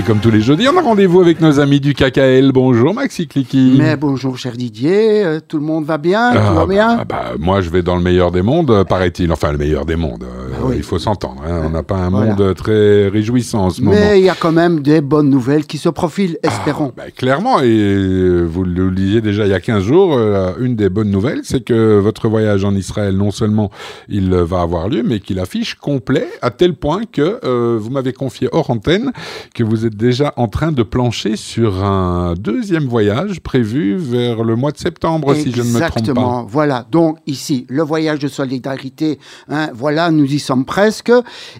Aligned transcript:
Et 0.00 0.02
comme 0.02 0.20
tous 0.20 0.30
les 0.30 0.40
jeudis, 0.40 0.66
on 0.66 0.78
a 0.78 0.80
rendez-vous 0.80 1.20
avec 1.20 1.42
nos 1.42 1.60
amis 1.60 1.78
du 1.78 1.92
KKL. 1.92 2.52
Bonjour 2.52 2.94
Maxi 2.94 3.28
Clicky. 3.28 3.74
Mais 3.76 3.96
bonjour 3.98 4.38
cher 4.38 4.52
Didier, 4.56 5.22
euh, 5.22 5.40
tout 5.46 5.58
le 5.58 5.62
monde 5.62 5.84
va 5.84 5.98
bien, 5.98 6.32
tout 6.32 6.38
Ah, 6.40 6.52
va 6.54 6.60
bah, 6.64 6.72
bien? 6.72 6.96
ah, 7.00 7.04
bah, 7.04 7.24
moi, 7.38 7.60
je 7.60 7.68
vais 7.68 7.82
dans 7.82 7.96
le 7.96 8.02
meilleur 8.02 8.32
des 8.32 8.40
mondes, 8.40 8.70
euh, 8.70 8.82
paraît-il. 8.82 9.30
Enfin, 9.30 9.52
le 9.52 9.58
meilleur 9.58 9.84
des 9.84 9.96
mondes. 9.96 10.24
Oui. 10.68 10.76
Il 10.78 10.82
faut 10.82 10.98
s'entendre. 10.98 11.42
hein. 11.46 11.62
On 11.66 11.70
n'a 11.70 11.82
pas 11.82 11.96
un 11.96 12.10
Voilà. 12.10 12.34
monde 12.34 12.54
très 12.54 13.08
réjouissant 13.08 13.66
en 13.66 13.70
ce 13.70 13.80
moment. 13.82 13.96
Mais 13.96 14.18
il 14.20 14.24
y 14.24 14.28
a 14.28 14.34
quand 14.34 14.52
même 14.52 14.80
des 14.80 15.00
bonnes 15.00 15.30
nouvelles 15.30 15.66
qui 15.66 15.78
se 15.78 15.88
profilent, 15.88 16.38
espérons. 16.42 16.92
Bah, 16.96 17.10
clairement, 17.14 17.60
et 17.60 18.42
vous 18.44 18.64
le 18.64 18.90
disiez 18.90 19.20
déjà 19.20 19.46
il 19.46 19.50
y 19.50 19.54
a 19.54 19.60
15 19.60 19.82
jours, 19.82 20.14
euh, 20.16 20.52
une 20.60 20.76
des 20.76 20.88
bonnes 20.88 21.10
nouvelles, 21.10 21.40
c'est 21.44 21.62
que 21.64 21.98
votre 21.98 22.28
voyage 22.28 22.64
en 22.64 22.74
Israël, 22.74 23.16
non 23.16 23.30
seulement 23.30 23.70
il 24.08 24.34
va 24.34 24.60
avoir 24.62 24.88
lieu, 24.88 25.02
mais 25.04 25.20
qu'il 25.20 25.38
affiche 25.38 25.74
complet, 25.76 26.26
à 26.42 26.50
tel 26.50 26.74
point 26.74 27.02
que 27.10 27.38
euh, 27.44 27.78
vous 27.80 27.90
m'avez 27.90 28.12
confié 28.12 28.48
hors 28.52 28.70
antenne 28.70 29.12
que 29.54 29.62
vous 29.62 29.86
êtes 29.86 29.96
déjà 29.96 30.32
en 30.36 30.48
train 30.48 30.72
de 30.72 30.82
plancher 30.82 31.36
sur 31.36 31.84
un 31.84 32.34
deuxième 32.38 32.84
voyage 32.86 33.40
prévu 33.40 33.96
vers 33.96 34.42
le 34.44 34.56
mois 34.56 34.72
de 34.72 34.78
septembre, 34.78 35.34
si 35.34 35.52
je 35.52 35.62
ne 35.62 35.66
me 35.68 35.78
trompe 35.78 35.92
pas. 35.92 35.98
Exactement. 36.00 36.46
Voilà. 36.48 36.86
Donc 36.90 37.18
ici, 37.26 37.66
le 37.68 37.82
voyage 37.82 38.18
de 38.18 38.28
solidarité. 38.28 39.18
hein, 39.48 39.68
voilà, 39.74 40.10
nous 40.10 40.24
y 40.24 40.38
sommes 40.38 40.49
presque. 40.58 41.12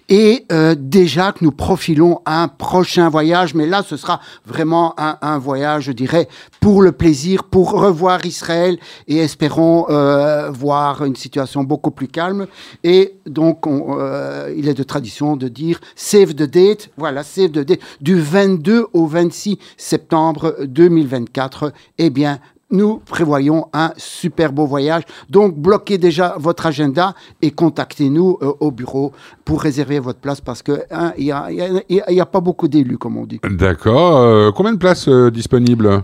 Et 0.09 0.45
euh, 0.51 0.75
déjà 0.77 1.31
que 1.31 1.43
nous 1.43 1.51
profilons 1.51 2.21
un 2.25 2.47
prochain 2.47 3.09
voyage, 3.09 3.53
mais 3.53 3.65
là, 3.65 3.83
ce 3.83 3.97
sera 3.97 4.19
vraiment 4.45 4.93
un, 4.97 5.37
voyage, 5.37 5.85
je 5.85 5.91
dirais, 5.91 6.27
pour 6.59 6.81
le 6.81 6.91
plaisir, 6.91 7.43
pour 7.45 7.71
revoir 7.71 8.25
Israël 8.25 8.77
et 9.07 9.17
espérons 9.17 9.87
euh, 9.89 10.49
voir 10.51 11.03
une 11.05 11.15
situation 11.15 11.63
beaucoup 11.63 11.91
plus 11.91 12.07
calme. 12.07 12.47
Et 12.83 13.15
donc, 13.25 13.65
on, 13.65 13.97
euh, 13.99 14.53
il 14.55 14.67
est 14.67 14.73
de 14.73 14.83
tradition 14.83 15.35
de 15.35 15.47
dire 15.47 15.79
save 15.95 16.33
the 16.33 16.43
date. 16.43 16.89
Voilà, 16.97 17.23
save 17.23 17.51
the 17.51 17.59
date 17.59 17.79
du 18.01 18.19
22 18.19 18.87
au 18.93 19.05
26 19.07 19.57
septembre 19.77 20.55
2024. 20.65 21.73
Eh 21.97 22.09
bien, 22.09 22.39
nous 22.71 22.97
prévoyons 23.05 23.67
un 23.73 23.91
super 23.97 24.51
beau 24.53 24.65
voyage. 24.65 25.03
Donc, 25.29 25.55
bloquez 25.57 25.97
déjà 25.97 26.35
votre 26.37 26.65
agenda 26.65 27.13
et 27.41 27.51
contactez-nous 27.51 28.37
euh, 28.41 28.51
au 28.59 28.71
bureau 28.71 29.11
pour 29.45 29.61
réserver 29.61 29.99
votre 29.99 30.19
place 30.19 30.41
parce 30.41 30.61
que 30.63 30.83
hein, 30.91 31.13
il 31.17 31.25
n'y 31.25 31.31
a, 31.31 31.51
y 31.51 31.61
a- 31.61 31.81
il 31.89 32.15
y 32.15 32.19
a 32.21 32.25
pas 32.25 32.39
beaucoup 32.41 32.67
d'élus, 32.67 32.97
comme 32.97 33.17
on 33.17 33.25
dit. 33.25 33.39
D'accord. 33.49 34.17
Euh, 34.17 34.51
combien 34.51 34.73
de 34.73 34.77
places 34.77 35.07
euh, 35.07 35.29
disponibles? 35.31 36.01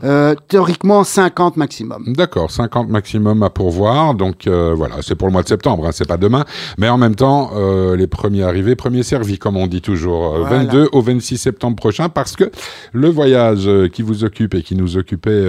Théoriquement, 0.47 1.03
50 1.03 1.57
maximum. 1.57 2.13
D'accord, 2.13 2.51
50 2.51 2.89
maximum 2.89 3.43
à 3.43 3.49
pourvoir. 3.49 4.13
Donc 4.13 4.47
voilà, 4.47 4.95
c'est 5.01 5.15
pour 5.15 5.27
le 5.27 5.33
mois 5.33 5.43
de 5.43 5.47
septembre, 5.47 5.85
hein, 5.87 5.91
c'est 5.93 6.07
pas 6.07 6.17
demain. 6.17 6.45
Mais 6.77 6.89
en 6.89 6.97
même 6.97 7.15
temps, 7.15 7.51
les 7.95 8.07
premiers 8.07 8.43
arrivés, 8.43 8.75
premiers 8.75 9.03
servis, 9.03 9.37
comme 9.37 9.57
on 9.57 9.67
dit 9.67 9.81
toujours. 9.81 10.35
Euh, 10.35 10.39
Voilà. 10.41 10.57
22 10.65 10.89
au 10.91 11.01
26 11.01 11.37
septembre 11.37 11.75
prochain, 11.75 12.09
parce 12.09 12.35
que 12.35 12.51
le 12.93 13.09
voyage 13.09 13.69
qui 13.93 14.01
vous 14.01 14.23
occupe 14.23 14.53
et 14.55 14.61
qui 14.63 14.75
nous 14.75 14.97
occupait 14.97 15.43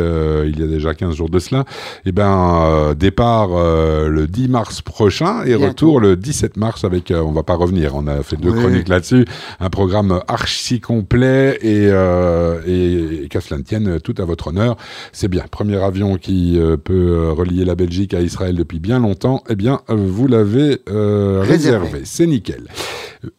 il 0.46 0.58
y 0.58 0.62
a 0.62 0.66
déjà 0.66 0.94
15 0.94 1.07
jours 1.12 1.28
de 1.30 1.38
cela, 1.38 1.64
eh 2.04 2.12
ben, 2.12 2.62
euh, 2.62 2.94
départ 2.94 3.50
euh, 3.52 4.08
le 4.08 4.26
10 4.26 4.48
mars 4.48 4.82
prochain 4.82 5.44
et 5.44 5.54
retour 5.54 6.00
le 6.00 6.16
17 6.16 6.56
mars 6.56 6.84
avec, 6.84 7.10
euh, 7.10 7.20
on 7.22 7.32
va 7.32 7.42
pas 7.42 7.54
revenir, 7.54 7.94
on 7.94 8.06
a 8.06 8.22
fait 8.22 8.36
deux 8.36 8.52
chroniques 8.52 8.88
là-dessus, 8.88 9.24
un 9.60 9.70
programme 9.70 10.20
archi 10.28 10.80
complet 10.80 11.58
et, 11.62 11.88
euh, 11.90 12.60
et, 12.66 13.24
et 13.24 13.28
qu'à 13.28 13.40
cela 13.40 13.58
ne 13.58 13.64
tienne, 13.64 14.00
tout 14.00 14.14
à 14.18 14.24
votre 14.24 14.48
honneur. 14.48 14.76
C'est 15.12 15.28
bien. 15.28 15.44
Premier 15.50 15.82
avion 15.82 16.16
qui 16.16 16.58
euh, 16.58 16.76
peut 16.76 17.30
relier 17.30 17.64
la 17.64 17.74
Belgique 17.74 18.14
à 18.14 18.20
Israël 18.20 18.56
depuis 18.56 18.78
bien 18.80 18.98
longtemps, 19.00 19.42
eh 19.48 19.56
bien, 19.56 19.80
vous 19.88 20.26
l'avez 20.26 20.80
euh, 20.90 21.40
Réservé. 21.46 21.78
réservé. 21.88 22.00
C'est 22.04 22.26
nickel. 22.26 22.64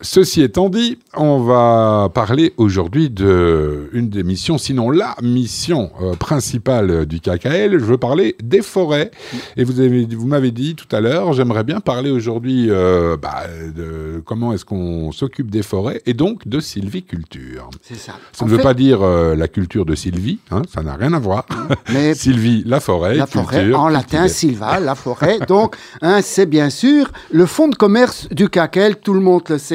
Ceci 0.02 0.41
étant 0.41 0.69
dit, 0.69 0.99
on 1.16 1.40
va 1.40 2.09
parler 2.13 2.53
aujourd'hui 2.57 3.09
de 3.09 3.90
une 3.94 4.09
des 4.09 4.23
missions, 4.23 4.57
sinon 4.57 4.90
la 4.90 5.16
mission 5.22 5.91
euh, 6.01 6.16
principale 6.16 7.06
du 7.06 7.22
KKL. 7.22 7.79
Je 7.79 7.85
veux 7.85 7.97
parler 7.97 8.35
des 8.44 8.62
forêts. 8.62 9.12
Et 9.56 9.63
vous 9.63 9.79
avez, 9.79 10.06
vous 10.06 10.28
m'avez 10.28 10.51
dit 10.51 10.75
tout 10.75 10.94
à 10.94 11.00
l'heure, 11.00 11.31
j'aimerais 11.31 11.63
bien 11.63 11.79
parler 11.79 12.12
aujourd'hui 12.12 12.67
euh, 12.69 13.16
bah, 13.16 13.44
de 13.73 14.22
comment 14.25 14.51
est-ce 14.51 14.66
qu'on 14.66 15.13
s'occupe 15.13 15.50
des 15.50 15.63
forêts 15.63 16.01
et 16.06 16.13
donc 16.13 16.47
de 16.47 16.59
sylviculture. 16.59 17.69
C'est 17.81 17.96
ça. 17.96 18.13
Ça 18.34 18.44
En 18.44 18.47
ne 18.47 18.51
veut 18.51 18.61
pas 18.61 18.73
dire 18.73 19.01
euh, 19.01 19.35
la 19.35 19.47
culture 19.47 19.85
de 19.85 19.96
Sylvie, 19.96 20.40
hein, 20.51 20.61
ça 20.73 20.84
n'a 20.84 20.96
rien 20.96 21.13
à 21.13 21.19
voir. 21.19 21.46
mais 21.94 22.13
Sylvie, 22.16 22.63
la 22.66 22.81
forêt. 22.81 23.16
la 23.16 23.28
forêt, 23.28 23.61
culture, 23.61 23.79
en 23.79 23.88
cultiver. 23.88 24.17
latin, 24.17 24.28
silva, 24.28 24.79
la 24.81 24.96
forêt. 24.96 25.40
Donc, 25.47 25.78
hein, 26.01 26.19
c'est 26.22 26.47
bien 26.47 26.69
sûr 26.69 27.11
le 27.31 27.46
fonds 27.46 27.69
de 27.69 27.75
commerce 27.75 28.28
du 28.29 28.50
CACEL, 28.50 28.97
tout 28.97 29.13
le 29.13 29.22
monde 29.22 29.44
le 29.47 29.57
sait. 29.57 29.69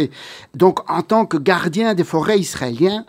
Donc, 0.55 0.81
en 0.91 1.03
tant 1.03 1.27
que 1.27 1.37
gardien 1.37 1.95
des 1.95 2.05
forêts 2.05 2.39
israéliennes, 2.39 3.05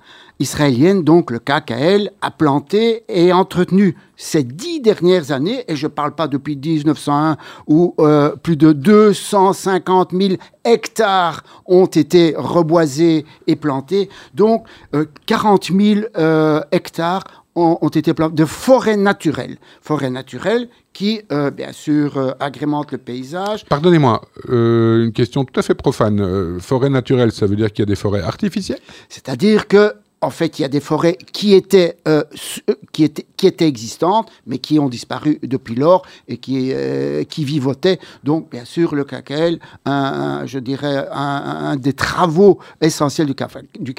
donc 1.04 1.32
le 1.32 1.40
KKL 1.40 2.12
a 2.22 2.32
planté 2.32 3.04
et 3.08 3.32
entretenu 3.32 3.96
ces 4.18 4.44
dix 4.44 4.82
dernières 4.82 5.32
années, 5.32 5.64
et 5.68 5.76
je 5.76 5.88
ne 5.88 5.92
parle 5.92 6.14
pas 6.14 6.28
depuis 6.28 6.56
1901 6.56 7.38
où 7.68 7.94
euh, 8.00 8.36
plus 8.36 8.58
de 8.58 8.72
250 8.72 10.12
000 10.12 10.36
hectares 10.64 11.44
ont 11.66 11.86
été 11.86 12.34
reboisés 12.38 13.26
et 13.48 13.56
plantés, 13.56 14.10
donc 14.34 14.66
euh, 14.94 15.06
40 15.26 15.72
000 15.72 16.02
euh, 16.18 16.62
hectares 16.72 17.45
ont, 17.56 17.78
ont 17.82 17.90
été 17.90 18.14
plantés 18.14 18.36
de 18.36 18.46
forêts 18.46 18.98
naturelles. 18.98 19.58
Forêts 19.82 20.10
naturelles 20.10 20.68
qui, 20.94 21.22
euh, 21.32 21.52
bien 21.52 21.74
sûr, 21.74 22.18
euh, 22.18 22.32
agrémentent 22.40 22.94
le 22.94 22.98
paysage. 22.98 23.66
Pardonnez-moi, 23.66 24.22
euh, 24.50 25.04
une 25.04 25.12
question 25.12 25.44
tout 25.44 25.60
à 25.60 25.64
fait 25.64 25.76
profane. 25.76 26.60
Forêt 26.60 26.90
naturelle, 26.90 27.32
ça 27.32 27.46
veut 27.46 27.58
dire 27.58 27.72
qu'il 27.72 27.80
y 27.80 27.84
a 27.84 27.86
des 27.86 27.96
forêts 27.96 28.22
artificielles? 28.22 28.80
C'est-à-dire 29.10 29.68
que, 29.68 29.94
en 30.26 30.32
fait, 30.32 30.58
il 30.58 30.64
y 30.64 30.66
a 30.66 30.70
des 30.70 30.80
forêts 30.80 31.18
qui 31.32 31.54
étaient, 31.54 31.98
euh, 32.08 32.24
euh, 32.70 32.74
qui 32.92 33.48
existantes, 33.62 34.32
mais 34.48 34.58
qui 34.58 34.80
ont 34.80 34.90
disparu 34.90 35.40
depuis 35.44 35.76
lors 35.76 36.02
et 36.28 36.38
qui, 36.38 36.72
euh, 36.74 37.24
vivotaient. 37.38 38.00
Donc, 38.24 38.50
bien 38.50 38.66
sûr, 38.66 38.96
le 38.96 39.04
KKL, 39.04 39.60
un, 39.86 40.46
je 40.48 40.58
dirais, 40.58 41.08
un, 41.12 41.76
des 41.76 41.94
travaux 41.94 42.58
essentiels 42.82 43.28
du, 43.28 43.36
du 43.80 43.94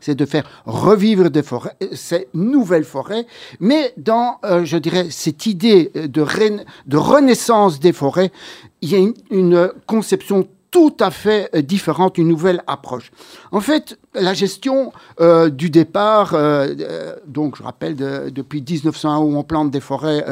c'est 0.00 0.14
de 0.14 0.24
faire 0.24 0.48
revivre 0.64 1.28
des 1.28 1.42
forêts, 1.42 1.76
ces 1.92 2.28
nouvelles 2.32 2.84
forêts, 2.84 3.26
mais 3.60 3.92
dans, 3.98 4.38
je 4.64 4.78
dirais, 4.78 5.08
cette 5.10 5.44
idée 5.44 5.90
de 5.94 6.96
renaissance 6.96 7.80
des 7.80 7.92
forêts, 7.92 8.32
il 8.80 8.90
y 8.90 8.94
a 8.94 8.98
une, 8.98 9.14
une 9.30 9.72
conception 9.86 10.48
tout 10.76 10.94
à 11.00 11.10
fait 11.10 11.48
euh, 11.54 11.62
différente, 11.62 12.18
une 12.18 12.28
nouvelle 12.28 12.62
approche. 12.66 13.10
En 13.50 13.60
fait, 13.60 13.98
la 14.14 14.34
gestion 14.34 14.92
euh, 15.22 15.48
du 15.48 15.70
départ, 15.70 16.34
euh, 16.34 17.16
donc 17.26 17.56
je 17.56 17.62
rappelle 17.62 17.96
de- 17.96 18.28
depuis 18.28 18.60
1901 18.60 19.16
où 19.20 19.38
on 19.38 19.42
plante 19.42 19.70
des 19.70 19.80
forêts, 19.80 20.22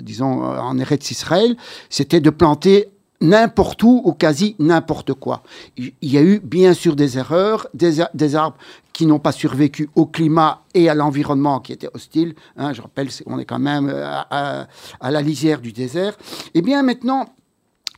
disons 0.00 0.44
en 0.44 0.78
Eretz 0.78 1.10
Israël, 1.10 1.56
c'était 1.90 2.20
de 2.20 2.30
planter 2.30 2.88
n'importe 3.20 3.82
où 3.82 4.00
ou 4.04 4.12
quasi 4.12 4.54
n'importe 4.60 5.12
quoi. 5.14 5.42
Il 5.76 5.92
y 6.02 6.18
a 6.18 6.22
eu 6.22 6.38
bien 6.38 6.72
sûr 6.72 6.94
des 6.94 7.18
erreurs, 7.18 7.66
des, 7.74 8.00
arbres 8.36 8.56
qui 8.92 9.06
n'ont 9.06 9.18
pas 9.18 9.32
survécu 9.32 9.90
au 9.96 10.06
climat 10.06 10.60
et 10.74 10.88
à 10.88 10.94
l'environnement 10.94 11.58
qui 11.58 11.72
était 11.72 11.90
hostile. 11.94 12.34
Hein, 12.56 12.72
je 12.74 12.80
rappelle, 12.82 13.08
on 13.26 13.40
est 13.40 13.44
quand 13.44 13.58
même 13.58 13.88
à, 13.88 14.66
à- 15.00 15.10
la 15.10 15.20
lisière 15.20 15.60
du 15.60 15.72
désert. 15.72 16.16
Et 16.54 16.62
bien 16.62 16.84
maintenant, 16.84 17.26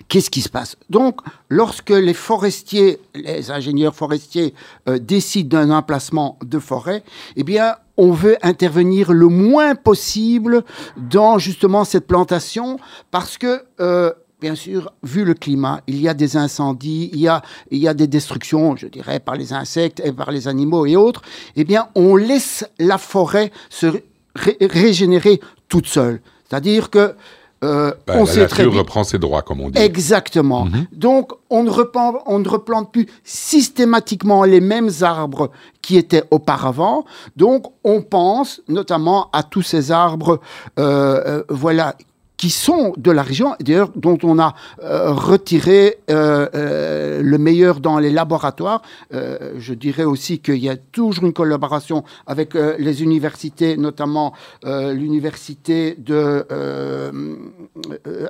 Qu'est-ce 0.09 0.31
qui 0.31 0.41
se 0.41 0.49
passe? 0.49 0.77
Donc, 0.89 1.21
lorsque 1.49 1.91
les 1.91 2.15
forestiers, 2.15 2.99
les 3.15 3.51
ingénieurs 3.51 3.95
forestiers 3.95 4.55
euh, 4.89 4.99
décident 4.99 5.59
d'un 5.59 5.71
emplacement 5.71 6.39
de 6.45 6.59
forêt, 6.59 7.05
eh 7.37 7.45
bien, 7.45 7.77
on 7.97 8.11
veut 8.13 8.37
intervenir 8.43 9.13
le 9.13 9.29
moins 9.29 9.75
possible 9.75 10.65
dans 10.97 11.39
justement 11.39 11.85
cette 11.85 12.07
plantation 12.07 12.79
parce 13.11 13.39
que 13.39 13.63
euh, 13.81 14.13
Bien 14.41 14.55
sûr, 14.55 14.91
vu 15.03 15.27
le 15.27 15.35
climat, 15.35 15.83
il 15.87 16.01
y 16.01 16.09
a 16.09 16.15
des 16.15 16.39
incendies, 16.39 17.11
il 17.13 17.21
y 17.21 17.29
a, 17.29 17.43
il 17.71 17.77
y 17.77 17.87
a 17.87 17.93
des 17.93 18.07
destructions, 18.07 18.75
je 18.75 18.87
dirais, 18.87 19.21
par 19.21 19.35
les 19.37 19.53
insectes 19.53 20.01
et 20.03 20.13
par 20.13 20.31
les 20.31 20.49
animaux 20.49 20.87
et 20.87 20.97
autres. 20.97 21.21
Eh 21.57 21.65
bien, 21.65 21.89
on 21.95 22.17
laisse 22.17 22.65
la 22.79 22.97
forêt 22.97 23.53
se 23.69 23.87
ré- 24.35 24.57
régénérer 24.63 25.43
toute 25.69 25.87
seule. 25.87 26.23
C'est-à-dire 26.49 26.89
que 26.89 27.17
euh, 27.65 27.93
Bah, 28.07 28.15
on 28.17 28.21
La 28.21 28.27
sait 28.27 28.47
très 28.47 28.65
nature 28.65 28.79
reprend 28.79 29.05
ses 29.05 29.19
droits, 29.19 29.43
comme 29.43 29.61
on 29.61 29.71
dit. 29.71 29.79
Exactement. 29.79 30.67
Donc, 30.93 31.33
on 31.51 31.65
ne, 31.65 31.71
replante, 31.71 32.17
on 32.27 32.39
ne 32.39 32.49
replante 32.49 32.93
plus 32.93 33.07
systématiquement 33.25 34.45
les 34.45 34.61
mêmes 34.61 34.91
arbres 35.03 35.51
qui 35.83 35.97
étaient 35.97 36.25
auparavant. 36.31 37.05
Donc, 37.37 37.67
on 37.85 38.03
pense 38.03 38.63
notamment 38.69 39.29
à 39.33 39.43
tous 39.43 39.63
ces 39.63 39.91
arbres, 39.91 40.41
euh, 40.79 41.23
euh, 41.27 41.45
voilà, 41.49 41.97
qui 42.41 42.49
sont 42.49 42.95
de 42.97 43.11
la 43.11 43.23
région, 43.23 43.55
d'ailleurs 43.61 43.91
dont 43.95 44.17
on 44.23 44.39
a 44.39 44.55
euh, 44.83 45.13
retiré 45.13 45.99
euh, 46.09 46.49
euh, 46.55 47.21
le 47.23 47.37
meilleur 47.37 47.81
dans 47.81 47.99
les 47.99 48.11
laboratoires. 48.11 48.81
Euh, 49.13 49.53
je 49.59 49.75
dirais 49.75 50.05
aussi 50.05 50.39
qu'il 50.39 50.57
y 50.57 50.71
a 50.71 50.79
toujours 50.79 51.25
une 51.25 51.35
collaboration 51.35 52.03
avec 52.27 52.57
euh, 52.57 52.77
les 52.79 53.03
universités, 53.03 53.77
notamment 53.77 54.33
l'université 54.65 55.97
de 55.99 56.47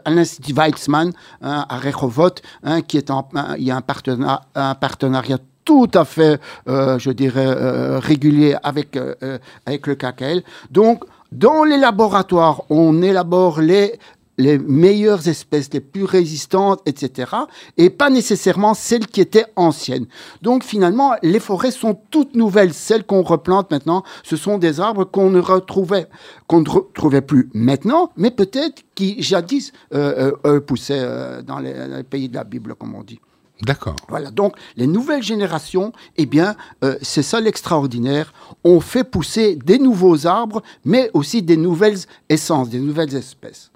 à 0.04 0.10
l'Institut 0.10 0.54
Weizmann 0.54 1.12
hein, 1.42 1.66
à 1.68 1.78
Rehovot, 1.78 2.34
hein, 2.64 2.82
qui 2.82 2.96
est 2.96 3.10
en, 3.10 3.28
il 3.58 3.64
y 3.64 3.70
a 3.70 3.76
un, 3.76 3.80
partenariat, 3.80 4.40
un 4.56 4.74
partenariat 4.74 5.38
tout 5.64 5.90
à 5.94 6.04
fait, 6.04 6.40
euh, 6.68 6.98
je 6.98 7.10
dirais, 7.10 7.46
euh, 7.46 8.00
régulier 8.00 8.56
avec, 8.62 8.96
euh, 8.96 9.38
avec 9.66 9.86
le 9.86 9.94
KKL. 9.94 10.42
Donc, 10.70 11.04
dans 11.32 11.64
les 11.64 11.76
laboratoires, 11.76 12.62
on 12.70 13.02
élabore 13.02 13.60
les, 13.60 13.98
les 14.40 14.58
meilleures 14.58 15.28
espèces, 15.28 15.72
les 15.72 15.80
plus 15.80 16.04
résistantes, 16.04 16.80
etc. 16.86 17.32
Et 17.76 17.90
pas 17.90 18.10
nécessairement 18.10 18.74
celles 18.74 19.06
qui 19.06 19.20
étaient 19.20 19.46
anciennes. 19.54 20.06
Donc 20.42 20.64
finalement, 20.64 21.14
les 21.22 21.38
forêts 21.38 21.70
sont 21.70 21.96
toutes 22.10 22.34
nouvelles. 22.34 22.72
Celles 22.72 23.04
qu'on 23.04 23.22
replante 23.22 23.70
maintenant, 23.70 24.02
ce 24.24 24.36
sont 24.36 24.58
des 24.58 24.80
arbres 24.80 25.04
qu'on 25.04 25.30
ne 25.30 25.40
retrouvait, 25.40 26.08
qu'on 26.46 26.62
ne 26.62 26.68
retrouvait 26.68 27.20
plus 27.20 27.50
maintenant, 27.54 28.10
mais 28.16 28.30
peut-être 28.30 28.82
qui 28.94 29.22
jadis 29.22 29.72
euh, 29.94 30.32
euh, 30.46 30.60
poussaient 30.60 30.98
euh, 31.00 31.42
dans 31.42 31.58
les, 31.58 31.72
dans 31.74 31.96
les 31.96 32.02
pays 32.02 32.28
de 32.28 32.34
la 32.34 32.44
Bible, 32.44 32.74
comme 32.74 32.94
on 32.94 33.02
dit. 33.02 33.20
D'accord. 33.62 33.96
Voilà, 34.08 34.30
donc 34.30 34.54
les 34.76 34.86
nouvelles 34.86 35.22
générations, 35.22 35.92
eh 36.16 36.26
bien, 36.26 36.56
euh, 36.84 36.96
c'est 37.02 37.22
ça 37.22 37.40
l'extraordinaire. 37.40 38.32
On 38.64 38.80
fait 38.80 39.04
pousser 39.04 39.56
des 39.56 39.78
nouveaux 39.78 40.26
arbres, 40.26 40.62
mais 40.84 41.10
aussi 41.14 41.42
des 41.42 41.56
nouvelles 41.56 41.98
essences, 42.28 42.70
des 42.70 42.80
nouvelles 42.80 43.14
espèces. 43.14 43.70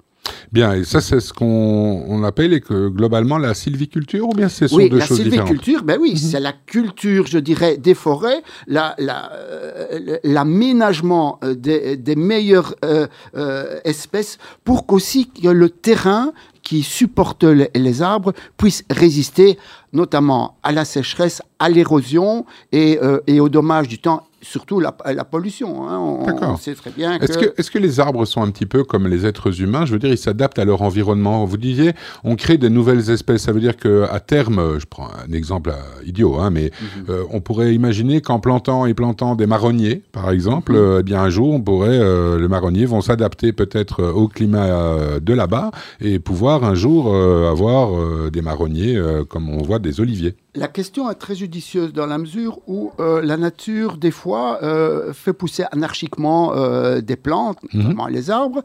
Bien, 0.51 0.73
et 0.73 0.83
ça, 0.85 1.01
c'est 1.01 1.19
ce 1.19 1.31
qu'on 1.31 2.03
on 2.07 2.23
appelle 2.23 2.51
et 2.53 2.59
que, 2.61 2.87
globalement 2.89 3.37
la 3.37 3.53
sylviculture, 3.53 4.27
ou 4.27 4.33
bien 4.33 4.49
ce 4.49 4.67
sont 4.67 4.77
Oui, 4.77 4.89
deux 4.89 4.97
la 4.97 5.05
choses 5.05 5.21
différentes? 5.21 5.49
sylviculture, 5.49 5.83
ben 5.83 5.99
oui, 6.01 6.17
c'est 6.17 6.39
la 6.39 6.51
culture, 6.53 7.27
je 7.27 7.37
dirais, 7.37 7.77
des 7.77 7.93
forêts, 7.93 8.41
la- 8.65 8.95
la, 8.97 9.31
euh, 9.33 10.17
l'aménagement 10.23 11.39
euh, 11.43 11.53
des, 11.53 11.95
des 11.97 12.15
meilleures 12.15 12.73
euh, 12.83 13.05
euh, 13.35 13.79
espèces 13.83 14.39
pour 14.63 14.87
qu'aussi 14.87 15.29
que 15.29 15.47
le 15.49 15.69
terrain 15.69 16.33
qui 16.65 16.83
supporte 16.83 17.43
les, 17.43 18.01
arbres 18.01 18.33
puisse 18.57 18.83
résister 18.89 19.57
notamment 19.93 20.57
à 20.63 20.73
la 20.73 20.83
sécheresse, 20.83 21.41
à 21.59 21.69
l'érosion 21.69 22.45
et, 22.73 22.99
euh, 23.01 23.21
et 23.27 23.39
aux 23.39 23.49
dommages 23.49 23.87
du 23.87 23.99
temps, 23.99 24.27
surtout 24.45 24.79
la, 24.79 24.95
la 25.13 25.25
pollution. 25.25 25.89
hein. 25.89 25.97
On, 25.99 26.57
sait 26.57 26.75
très 26.75 26.91
bien 26.91 27.17
Est-ce 27.19 27.71
que, 27.71 27.77
les 27.79 27.99
arbres 27.99 28.25
sont 28.25 28.41
un 28.41 28.51
petit 28.51 28.65
peu 28.65 28.83
comme 28.83 29.07
les 29.07 29.25
êtres 29.25 29.61
humains? 29.61 29.85
Je 29.85 29.93
veux 29.93 29.99
dire, 29.99 30.11
ils 30.11 30.17
s'adaptent 30.17 30.59
à 30.59 30.65
leur 30.65 30.81
environnement. 30.81 31.43
Vous 31.45 31.57
disiez, 31.57 31.91
on 32.23 32.35
crée 32.35 32.57
de 32.57 32.69
nouvelles 32.69 33.09
espèces. 33.09 33.43
Ça 33.43 33.51
veut 33.51 33.59
dire 33.59 33.75
qu'à 33.75 34.19
terme, 34.19 34.79
je 34.79 34.85
prends 34.85 35.07
un 35.27 35.31
exemple 35.33 35.71
euh, 35.71 36.05
idiot, 36.05 36.35
hein, 36.39 36.49
mais 36.51 36.71
Mhm. 36.81 37.05
euh, 37.09 37.23
on 37.31 37.41
pourrait 37.41 37.73
imaginer 37.73 38.21
qu'en 38.21 38.39
plantant 38.39 38.85
et 38.85 38.93
plantant 38.93 39.35
des 39.35 39.47
marronniers, 39.47 40.03
par 40.11 40.29
exemple, 40.31 40.73
Mhm. 40.73 40.77
euh, 40.77 40.97
eh 40.99 41.03
bien 41.03 41.21
un 41.21 41.29
jour, 41.29 41.53
on 41.53 41.61
pourrait, 41.61 41.89
euh, 41.99 42.39
les 42.39 42.47
marronniers 42.47 42.85
vont 42.85 43.01
s'adapter 43.01 43.51
peut-être 43.51 44.03
au 44.03 44.27
climat 44.27 45.19
de 45.19 45.33
là-bas 45.33 45.71
et 46.01 46.19
pouvoir 46.19 46.63
un 46.63 46.75
jour 46.75 47.13
avoir 47.15 48.29
des 48.31 48.41
marronniers 48.41 48.99
comme 49.29 49.49
on 49.49 49.61
voit 49.63 49.79
des 49.79 49.99
oliviers. 49.99 50.35
La 50.55 50.67
question 50.69 51.09
est 51.11 51.15
très 51.15 51.35
judicieuse 51.35 51.91
dans 51.91 52.05
la 52.05 52.17
mesure 52.17 52.59
où 52.67 52.91
euh, 53.01 53.21
la 53.21 53.35
nature, 53.35 53.97
des 53.97 54.11
fois, 54.11 54.59
euh, 54.63 55.11
fait 55.11 55.33
pousser 55.33 55.65
anarchiquement 55.73 56.53
euh, 56.55 57.01
des 57.01 57.17
plantes, 57.17 57.57
Mhm. 57.73 57.81
notamment 57.81 58.07
les 58.07 58.29
arbres. 58.29 58.63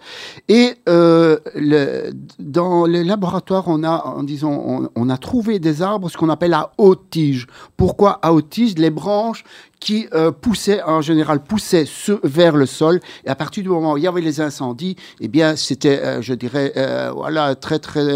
Et 0.49 0.75
le- 0.87 2.13
dans 2.39 2.85
les 2.87 3.03
laboratoires, 3.05 3.65
on 3.67 3.83
a, 3.83 4.05
en 4.07 4.23
disons, 4.23 4.63
on, 4.67 4.89
on 4.95 5.09
a 5.09 5.17
trouvé 5.19 5.59
des 5.59 5.83
arbres, 5.83 6.09
ce 6.09 6.17
qu'on 6.17 6.29
appelle 6.29 6.55
à 6.55 6.73
haute 6.79 7.11
tige. 7.11 7.47
Pourquoi 7.77 8.19
à 8.23 8.33
haute 8.33 8.51
tige 8.51 8.75
Les 8.79 8.91
branches 8.91 9.43
qui 9.81 10.07
euh, 10.13 10.31
poussaient, 10.31 10.83
en 10.83 11.01
général, 11.01 11.43
poussaient 11.43 11.87
ce- 11.87 12.21
vers 12.23 12.55
le 12.55 12.67
sol. 12.67 13.01
Et 13.25 13.29
à 13.31 13.35
partir 13.35 13.63
du 13.63 13.71
moment 13.71 13.95
où 13.95 13.97
il 13.97 14.05
y 14.05 14.07
avait 14.07 14.21
les 14.21 14.41
incendies, 14.41 14.97
eh 15.21 15.29
bien, 15.29 15.57
c'était, 15.57 15.99
euh, 16.01 16.23
je 16.23 16.35
dirais, 16.35 16.73
euh, 16.77 17.11
voilà, 17.15 17.55
très, 17.55 17.79
très 17.79 18.07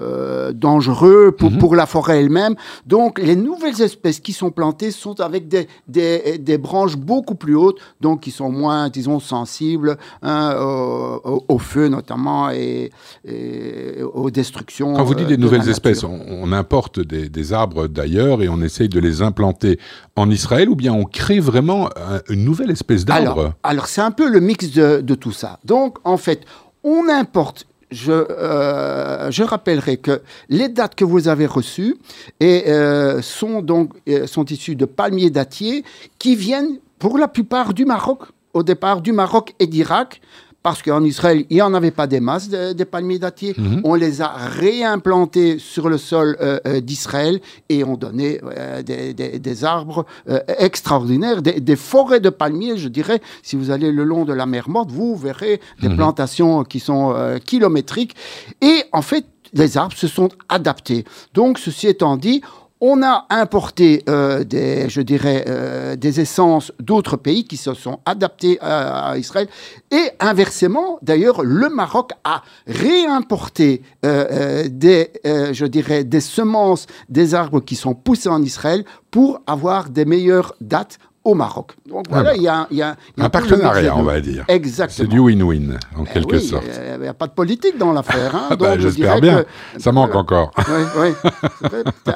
euh, 0.00 0.52
dangereux 0.52 1.32
pour, 1.32 1.50
pour 1.58 1.74
la 1.74 1.86
forêt 1.86 2.20
elle-même. 2.20 2.54
Donc, 2.86 3.18
les 3.18 3.36
nouvelles 3.36 3.80
espèces 3.82 4.20
qui 4.20 4.32
sont 4.32 4.50
plantées 4.50 4.92
sont 4.92 5.20
avec 5.20 5.48
des, 5.48 5.66
des, 5.88 6.38
des 6.38 6.58
branches 6.58 6.96
beaucoup 6.96 7.34
plus 7.34 7.56
hautes, 7.56 7.78
donc 8.00 8.20
qui 8.20 8.30
sont 8.30 8.50
moins, 8.50 8.88
disons, 8.88 9.18
sensibles 9.20 9.98
hein, 10.22 10.54
au, 10.60 11.58
feu 11.58 11.88
notamment 11.88 12.50
et, 12.50 12.90
et 13.24 14.02
aux 14.02 14.30
destructions. 14.30 14.94
Quand 14.94 15.04
vous 15.04 15.14
dites 15.14 15.26
des 15.26 15.36
de 15.36 15.42
nouvelles 15.42 15.68
espèces, 15.68 16.04
on, 16.04 16.20
on 16.28 16.52
importe 16.52 17.00
des, 17.00 17.28
des 17.28 17.52
arbres 17.52 17.86
d'ailleurs 17.88 18.42
et 18.42 18.48
on 18.48 18.60
essaye 18.62 18.88
de 18.88 19.00
les 19.00 19.22
implanter 19.22 19.78
en 20.16 20.30
Israël 20.30 20.68
ou 20.68 20.76
bien 20.76 20.92
on 20.92 20.99
crée 21.04 21.40
vraiment 21.40 21.88
un- 21.96 22.20
une 22.28 22.44
nouvelle 22.44 22.70
espèce 22.70 23.04
d'arbre 23.04 23.54
Alors, 23.62 23.86
c'est 23.86 24.00
un 24.00 24.10
peu 24.10 24.28
le 24.28 24.40
mix 24.40 24.70
de, 24.70 25.14
tout 25.14 25.32
ça. 25.32 25.58
Donc, 25.64 25.98
en 26.04 26.16
fait, 26.16 26.42
on 26.84 27.08
importe. 27.08 27.66
Je, 27.90 28.12
euh, 28.12 29.30
je 29.32 29.42
rappellerai 29.42 29.96
que 29.96 30.22
les 30.48 30.68
dates 30.68 30.94
que 30.94 31.04
vous 31.04 31.26
avez 31.26 31.46
reçues 31.46 31.96
et, 32.38 32.64
euh, 32.68 33.20
sont 33.20 33.62
donc 33.62 33.92
euh, 34.08 34.28
sont 34.28 34.44
issues 34.44 34.76
de 34.76 34.84
palmiers 34.84 35.30
dattiers 35.30 35.82
qui 36.18 36.36
viennent 36.36 36.78
pour 37.00 37.18
la 37.18 37.26
plupart 37.26 37.74
du 37.74 37.84
Maroc, 37.84 38.20
au 38.54 38.62
départ 38.62 39.00
du 39.00 39.10
Maroc 39.12 39.54
et 39.58 39.66
d'Irak. 39.66 40.20
Parce 40.62 40.82
qu'en 40.82 41.02
Israël, 41.04 41.46
il 41.48 41.54
n'y 41.56 41.62
en 41.62 41.72
avait 41.72 41.90
pas 41.90 42.06
des 42.06 42.20
masses 42.20 42.50
de- 42.50 42.74
des 42.74 42.84
palmiers 42.84 43.18
dattiers. 43.18 43.54
On 43.82 43.94
les 43.94 44.20
a 44.20 44.28
réimplantés 44.28 45.58
sur 45.58 45.88
le 45.88 45.96
sol 45.98 46.36
euh, 46.40 46.58
euh, 46.66 46.80
d'Israël 46.80 47.40
et 47.68 47.82
on 47.84 47.96
donnait 47.96 48.40
euh, 48.44 48.82
des, 48.82 49.14
des- 49.14 49.38
des 49.38 49.64
arbres 49.64 50.04
euh, 50.28 50.40
extraordinaires, 50.58 51.40
des, 51.42 51.60
des 51.60 51.76
forêts 51.76 52.20
de 52.20 52.30
palmiers, 52.30 52.76
je 52.76 52.88
dirais. 52.88 53.20
Si 53.42 53.56
vous 53.56 53.70
allez 53.70 53.90
le 53.90 54.04
long 54.04 54.24
de 54.24 54.32
la 54.34 54.46
mer 54.46 54.68
Morte, 54.68 54.90
vous 54.90 55.16
verrez 55.16 55.60
des 55.80 55.88
plantations 55.88 56.62
qui 56.64 56.78
sont 56.80 57.14
kilométriques. 57.44 58.14
Et 58.60 58.84
en 58.92 59.02
fait, 59.02 59.24
les 59.52 59.76
arbres 59.78 59.96
se 59.96 60.06
sont 60.08 60.28
adaptés. 60.48 61.04
Donc, 61.34 61.58
ceci 61.58 61.88
étant 61.88 62.16
dit, 62.16 62.40
on 62.80 63.02
a 63.02 63.26
importé 63.30 64.02
euh, 64.08 64.42
des, 64.44 64.88
je 64.88 65.00
dirais, 65.02 65.44
euh, 65.48 65.96
des 65.96 66.20
essences 66.20 66.72
d'autres 66.80 67.16
pays 67.16 67.44
qui 67.44 67.56
se 67.56 67.74
sont 67.74 68.00
adaptés 68.06 68.58
à, 68.60 69.16
Israël. 69.18 69.48
Et 69.90 70.10
inversement, 70.18 70.98
d'ailleurs, 71.02 71.42
le 71.42 71.68
Maroc 71.68 72.12
a 72.24 72.42
réimporté 72.66 73.82
euh, 74.04 74.26
euh, 74.30 74.68
des, 74.70 75.10
je 75.24 75.66
dirais, 75.66 76.04
des 76.04 76.20
semences 76.20 76.86
des 77.08 77.34
arbres 77.34 77.60
qui 77.60 77.76
sont 77.76 77.94
poussés 77.94 78.28
en 78.28 78.42
Israël 78.42 78.84
pour 79.10 79.40
avoir 79.46 79.90
des 79.90 80.04
meilleures 80.04 80.54
dates 80.60 80.98
au 81.22 81.34
Maroc. 81.34 81.72
Donc 81.86 82.06
voilà, 82.08 82.30
bah. 82.30 82.36
il 82.36 82.42
y 82.42 82.48
a, 82.48 82.66
y 82.70 82.76
y 82.76 82.82
Un 82.82 83.28
partenariat, 83.28 83.94
on 83.94 84.02
va 84.02 84.20
dire. 84.22 84.44
Exactement. 84.48 85.06
C'est 85.06 85.10
du 85.10 85.18
win-win, 85.18 85.78
en 85.96 86.04
Eh 86.04 86.12
quelque 86.14 86.36
oui, 86.36 86.42
sorte. 86.42 86.64
Il 86.96 87.00
n'y 87.02 87.08
a, 87.08 87.12
pas 87.14 87.26
de 87.26 87.32
politique 87.32 87.76
dans 87.76 87.92
l'affaire. 87.92 88.34
Hein, 88.34 88.46
Ah 88.50 88.56
bah, 88.56 88.78
J'espère 88.78 89.20
bien. 89.20 89.42
que- 89.42 89.80
Ça 89.80 89.92
manque 89.92 90.14
encore. 90.14 90.50
Oui, 90.56 90.82
oui. 90.98 91.30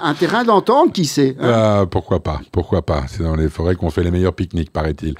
Un 0.02 0.14
terrain 0.14 0.44
d'entente, 0.44 0.92
qui 0.94 1.04
sait. 1.04 1.36
hein. 1.38 1.50
Ah, 1.82 1.84
pourquoi 1.90 2.20
pas 2.20 2.40
Pourquoi 2.50 2.80
pas 2.82 3.02
C'est 3.08 3.22
dans 3.22 3.36
les 3.36 3.48
forêts 3.50 3.74
qu'on 3.76 3.90
fait 3.90 4.02
les 4.02 4.10
meilleurs 4.10 4.32
pique-niques, 4.32 4.72
paraît-il. 4.72 5.14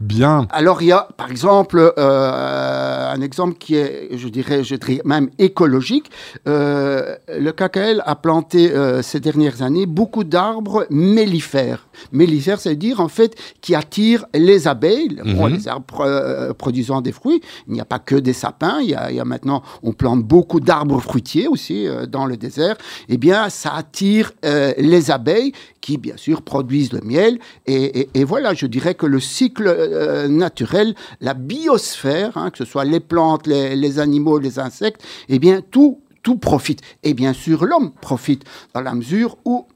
Bien. 0.00 0.46
Alors, 0.50 0.82
il 0.82 0.88
y 0.88 0.92
a, 0.92 1.08
par 1.16 1.30
exemple, 1.30 1.92
euh, 1.98 3.12
un 3.14 3.20
exemple 3.22 3.54
qui 3.58 3.76
est, 3.76 4.08
je 4.16 4.28
dirais, 4.28 4.62
je 4.62 4.74
dirais 4.76 5.00
même 5.06 5.30
écologique. 5.38 6.10
Euh, 6.46 7.16
le 7.28 7.50
KKL 7.52 8.02
a 8.04 8.14
planté 8.16 8.72
euh, 8.72 9.00
ces 9.00 9.20
dernières 9.20 9.62
années 9.62 9.86
beaucoup 9.86 10.24
d'arbres 10.24 10.86
mellifères. 10.90 11.86
Mellifères, 12.12 12.60
c'est 12.60 12.70
à 12.70 12.74
dire, 12.74 13.00
en 13.00 13.08
fait, 13.08 13.21
qui 13.60 13.74
attirent 13.74 14.26
les 14.34 14.68
abeilles, 14.68 15.16
bon, 15.24 15.48
Mhm. 15.48 15.54
les 15.54 15.68
arbres 15.68 16.00
euh, 16.00 16.52
produisant 16.52 17.00
des 17.00 17.12
fruits. 17.12 17.40
Il 17.68 17.74
n'y 17.74 17.80
a 17.80 17.84
pas 17.84 17.98
que 17.98 18.14
des 18.16 18.32
sapins. 18.32 18.80
Il 18.82 18.90
y 18.90 18.94
a, 18.94 19.10
il 19.10 19.16
y 19.16 19.20
a 19.20 19.24
maintenant, 19.24 19.62
on 19.82 19.92
plante 19.92 20.22
beaucoup 20.22 20.60
d'arbres 20.60 21.00
fruitiers 21.00 21.48
aussi 21.48 21.86
euh, 21.86 22.06
dans 22.06 22.26
le 22.26 22.36
désert. 22.36 22.76
Eh 23.08 23.16
bien, 23.16 23.48
ça 23.48 23.74
attire 23.74 24.32
euh, 24.44 24.72
les 24.78 25.10
abeilles 25.10 25.52
qui, 25.80 25.98
bien 25.98 26.16
sûr, 26.16 26.42
produisent 26.42 26.92
le 26.92 27.00
miel. 27.00 27.38
Et, 27.66 28.00
et- 28.00 28.10
et 28.14 28.24
voilà, 28.24 28.54
je 28.54 28.66
dirais 28.66 28.94
que 28.94 29.06
le 29.06 29.18
cycle 29.20 29.66
naturel, 30.28 30.94
la 31.20 31.34
biosphère, 31.34 32.36
hein, 32.36 32.50
que 32.50 32.58
ce 32.58 32.64
soit 32.64 32.84
les 32.84 33.00
plantes, 33.00 33.46
les, 33.46 33.74
les 33.74 33.98
animaux, 33.98 34.38
les 34.38 34.58
insectes, 34.58 35.02
eh 35.28 35.38
bien, 35.38 35.60
tout 35.70 36.00
tout 36.22 36.36
profite. 36.36 36.80
Et 37.02 37.14
bien 37.14 37.32
sûr, 37.32 37.64
l'homme 37.64 37.92
profite 38.00 38.44
dans 38.74 38.80
la 38.80 38.94
mesure 38.94 39.36
où, 39.44 39.66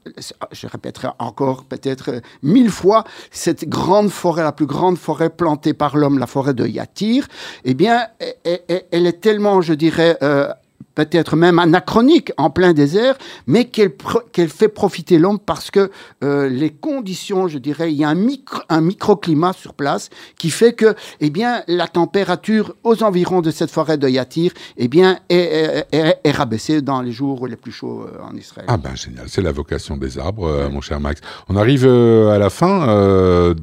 je 0.51 0.67
répéterai 0.67 1.09
encore 1.19 1.65
peut-être 1.65 2.21
mille 2.41 2.69
fois, 2.69 3.03
cette 3.31 3.67
grande 3.67 4.09
forêt, 4.09 4.43
la 4.43 4.51
plus 4.51 4.65
grande 4.65 4.97
forêt 4.97 5.29
plantée 5.29 5.73
par 5.73 5.97
l'homme, 5.97 6.19
la 6.19 6.27
forêt 6.27 6.53
de 6.53 6.65
Yatir, 6.65 7.27
eh 7.63 7.73
bien, 7.73 8.07
elle 8.43 9.07
est 9.07 9.21
tellement, 9.21 9.61
je 9.61 9.73
dirais, 9.73 10.17
euh, 10.21 10.51
peut-être 10.97 11.35
même 11.35 11.59
anachronique 11.59 12.31
en 12.37 12.49
plein 12.49 12.73
désert, 12.73 13.15
mais 13.45 13.65
qu'elle 13.65 14.49
fait 14.49 14.67
profiter 14.67 15.19
l'homme 15.19 15.37
parce 15.37 15.69
que 15.69 15.91
euh, 16.23 16.49
les 16.49 16.71
conditions, 16.71 17.47
je 17.47 17.59
dirais, 17.59 17.91
il 17.93 17.97
y 17.97 18.03
a 18.03 18.09
un, 18.09 18.15
micro, 18.15 18.59
un 18.69 18.81
microclimat 18.81 19.53
sur 19.53 19.75
place 19.75 20.09
qui 20.39 20.49
fait 20.49 20.73
que, 20.73 20.95
eh 21.21 21.29
bien, 21.29 21.61
la 21.67 21.87
température 21.87 22.73
aux 22.83 23.03
environs 23.03 23.41
de 23.41 23.51
cette 23.51 23.69
forêt 23.69 23.99
de 23.99 24.07
Yatir, 24.09 24.51
eh 24.77 24.87
bien, 24.87 25.19
est, 25.29 25.35
est- 25.37 25.85
est- 25.91 26.17
est 26.23 26.31
rabaissée 26.31 26.81
dans 26.81 27.01
les 27.03 27.11
jours 27.11 27.45
les 27.47 27.57
plus 27.57 27.71
chauds 27.71 28.01
euh, 28.07 28.17
en 28.27 28.35
Israël. 28.35 28.65
Ah 28.67 28.77
ben 28.77 28.95
génial, 28.95 29.25
c'est 29.27 29.43
la 29.43 29.51
vocation 29.51 29.97
des 29.97 30.17
arbres, 30.17 30.47
euh, 30.47 30.69
mon 30.69 30.81
cher 30.81 30.99
Max. 30.99 31.21
On 31.47 31.55
arrive 31.57 31.85
euh, 31.85 32.31
à 32.35 32.39
la 32.39 32.49
fin 32.49 32.87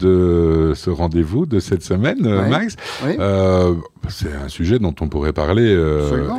de 0.05 0.73
ce 0.77 0.91
rendez-vous 0.91 1.47
de 1.47 1.59
cette 1.59 1.83
semaine, 1.83 2.25
Ouais. 2.25 2.49
Max. 2.49 2.77
C'est 4.09 4.33
un 4.35 4.49
sujet 4.49 4.79
dont 4.79 4.95
on 5.01 5.09
pourrait 5.09 5.33
parler 5.33 5.69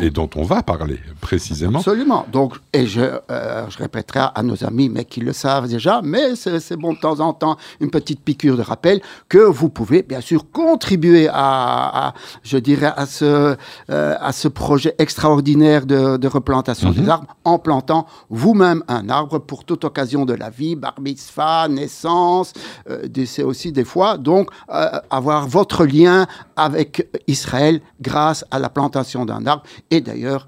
et 0.01 0.11
dont 0.11 0.29
on 0.35 0.43
va 0.43 0.61
parler 0.61 0.84
parler 0.85 0.99
précisément. 1.21 1.79
Absolument. 1.79 2.25
Donc, 2.31 2.55
et 2.73 2.85
je, 2.85 3.01
euh, 3.01 3.69
je 3.69 3.77
répéterai 3.77 4.27
à 4.33 4.43
nos 4.43 4.63
amis, 4.63 4.89
mais 4.89 5.05
qui 5.05 5.19
le 5.19 5.33
savent 5.33 5.67
déjà, 5.67 6.01
mais 6.03 6.35
c'est 6.35 6.77
bon 6.77 6.93
de 6.93 6.99
temps 6.99 7.19
en 7.19 7.33
temps 7.33 7.57
une 7.79 7.89
petite 7.89 8.21
piqûre 8.21 8.57
de 8.57 8.61
rappel 8.61 9.01
que 9.29 9.37
vous 9.37 9.69
pouvez 9.69 10.03
bien 10.03 10.21
sûr 10.21 10.49
contribuer 10.51 11.27
à, 11.31 12.13
je 12.43 12.57
dirais, 12.57 12.93
à 12.95 13.05
ce, 13.05 13.55
euh, 13.89 14.15
à 14.19 14.31
ce 14.31 14.47
projet 14.47 14.95
extraordinaire 14.97 15.85
de, 15.85 16.17
de 16.17 16.27
replantation 16.27 16.91
des 16.91 17.01
mhm. 17.01 17.09
arbres 17.09 17.35
en 17.43 17.59
plantant 17.59 18.07
vous-même 18.29 18.83
un 18.87 19.09
arbre 19.09 19.39
pour 19.39 19.63
toute 19.63 19.83
occasion 19.83 20.25
de 20.25 20.33
la 20.33 20.49
vie, 20.49 20.75
bar 20.75 20.95
mitzvah, 21.01 21.67
naissance, 21.67 22.53
euh, 22.89 23.07
décès 23.07 23.43
aussi 23.43 23.71
des 23.71 23.85
fois. 23.85 24.17
Donc, 24.17 24.49
avoir 25.09 25.47
votre 25.47 25.85
lien 25.85 26.27
avec 26.55 27.07
Israël 27.27 27.81
grâce 28.01 28.45
à 28.51 28.59
la 28.59 28.69
plantation 28.69 29.25
d'un 29.25 29.45
arbre 29.45 29.63
et 29.91 30.01
d'ailleurs 30.01 30.45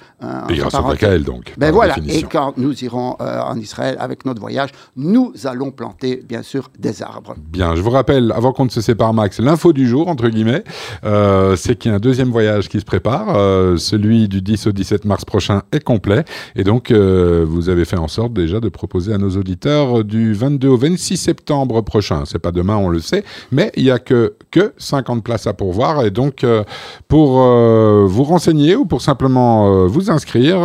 et 0.50 0.56
grâce 0.56 0.74
au 0.74 1.18
donc. 1.20 1.54
Ben 1.58 1.72
voilà. 1.72 1.96
Et 2.08 2.24
quand 2.24 2.54
nous 2.58 2.84
irons 2.84 3.16
euh, 3.22 3.42
en 3.42 3.58
Israël 3.58 3.98
avec 4.00 4.26
notre 4.26 4.40
voyage, 4.40 4.70
nous 4.96 5.34
allons 5.46 5.72
planter, 5.72 6.24
bien 6.28 6.44
sûr, 6.44 6.70
des 6.78 7.02
arbres. 7.04 7.36
Bien. 7.38 7.76
Je 7.76 7.82
vous 7.82 7.90
rappelle, 7.90 8.32
avant 8.36 8.54
qu'on 8.54 8.66
ne 8.66 8.70
se 8.70 8.82
sépare, 8.82 9.14
Max, 9.14 9.40
l'info 9.40 9.74
du 9.74 9.88
jour, 9.88 10.08
entre 10.08 10.30
guillemets, 10.30 10.64
euh, 11.04 11.56
c'est 11.56 11.76
qu'il 11.76 11.92
y 11.92 11.94
a 11.94 11.98
un 11.98 12.00
deuxième 12.00 12.30
voyage 12.30 12.70
qui 12.70 12.80
se 12.80 12.86
prépare. 12.86 13.36
Euh, 13.36 13.78
celui 13.78 14.28
du 14.28 14.42
10 14.42 14.68
au 14.68 14.72
17 14.72 15.06
mars 15.06 15.26
prochain 15.26 15.64
est 15.72 15.84
complet. 15.84 16.26
Et 16.56 16.64
donc, 16.64 16.92
vous 16.92 17.70
avez 17.70 17.86
fait 17.86 17.98
en 17.98 18.08
sorte 18.08 18.34
déjà 18.34 18.60
de 18.60 18.70
proposer 18.70 19.14
à 19.14 19.18
nos 19.18 19.32
auditeurs 19.32 20.04
du 20.04 20.34
22 20.34 20.68
au 20.68 20.78
26 20.78 21.18
septembre 21.18 21.82
prochain. 21.82 22.24
C'est 22.26 22.40
pas 22.40 22.52
demain, 22.52 22.76
on 22.76 22.90
le 22.90 23.00
sait. 23.00 23.24
Mais 23.52 23.72
il 23.76 23.84
n'y 23.84 23.92
a 23.92 24.00
que, 24.00 24.36
que 24.52 24.74
50 24.78 25.24
places 25.24 25.48
à 25.48 25.54
pourvoir. 25.54 26.06
Et 26.06 26.12
donc, 26.12 26.46
pour 27.08 27.40
vous 27.40 28.24
renseigner 28.24 28.76
ou 28.76 28.86
pour 28.86 29.02
simplement 29.02 29.86
vous 29.88 30.07
inscrire, 30.10 30.58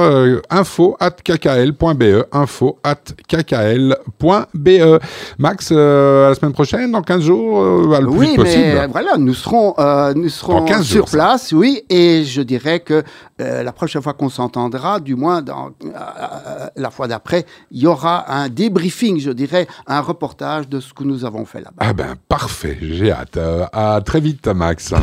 info 0.50 0.96
at 1.00 1.16
kkl.be, 1.22 2.24
info 2.32 2.78
at 2.82 3.14
kkl.be. 3.28 5.00
Max, 5.38 5.70
euh, 5.72 6.26
à 6.26 6.28
la 6.30 6.34
semaine 6.34 6.52
prochaine, 6.52 6.92
dans 6.92 7.02
15 7.02 7.22
jours, 7.22 7.60
euh, 7.60 8.00
le 8.00 8.08
oui, 8.08 8.34
plus 8.34 8.44
possible. 8.44 8.88
voilà, 8.90 9.16
nous 9.16 9.34
serons, 9.34 9.74
euh, 9.78 10.12
nous 10.14 10.28
serons 10.28 10.66
sur 10.82 11.06
place, 11.06 11.52
oui, 11.52 11.82
et 11.88 12.24
je 12.24 12.42
dirais 12.42 12.80
que 12.80 13.02
la 13.38 13.72
prochaine 13.72 14.02
fois 14.02 14.12
qu'on 14.12 14.28
s'entendra, 14.28 15.00
du 15.00 15.16
moins 15.16 15.42
dans, 15.42 15.70
la 16.76 16.90
fois 16.90 17.08
d'après, 17.08 17.44
il 17.72 17.80
y 17.80 17.86
aura 17.88 18.32
un 18.32 18.48
débriefing, 18.48 19.18
je 19.18 19.32
dirais, 19.32 19.66
un 19.88 20.00
reportage 20.00 20.68
de 20.68 20.78
ce 20.78 20.92
que 20.92 21.02
nous 21.02 21.24
avons 21.24 21.44
fait 21.44 21.58
là-bas. 21.58 21.78
Ah 21.80 21.92
ben, 21.92 22.14
parfait, 22.28 22.78
j'ai 22.80 23.10
hâte. 23.10 23.38
à 23.72 24.00
très 24.04 24.20
vite, 24.20 24.46
Max. 24.46 24.94